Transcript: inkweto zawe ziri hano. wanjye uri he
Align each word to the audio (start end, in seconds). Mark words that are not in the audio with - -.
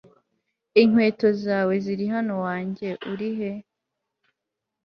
inkweto 0.81 1.27
zawe 1.43 1.73
ziri 1.83 2.05
hano. 2.13 2.33
wanjye 2.45 2.87
uri 3.11 3.29
he 3.37 3.51